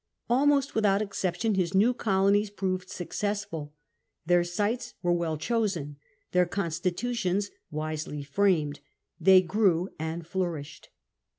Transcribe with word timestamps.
Almost 0.31 0.73
without 0.73 1.03
exception 1.03 1.53
his 1.53 1.75
new 1.75 1.93
colonies 1.93 2.49
proved 2.49 2.89
successful; 2.89 3.75
their 4.25 4.43
sites 4.43 4.95
were 5.03 5.13
well 5.13 5.37
chosen, 5.37 5.97
their 6.31 6.47
constitutions 6.47 7.51
wisely 7.69 8.23
framed; 8.23 8.79
they 9.19 9.43
grew 9.43 9.89
and 9.99 10.25
nourished. 10.33 10.87